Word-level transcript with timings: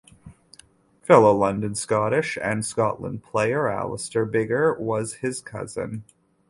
Fellow 1.03 1.31
London 1.37 1.75
Scottish 1.75 2.35
and 2.41 2.65
Scotland 2.65 3.21
player 3.21 3.69
Alastair 3.69 4.25
Biggar 4.25 4.75
was 4.79 5.13
his 5.17 5.41
cousin. 5.41 6.03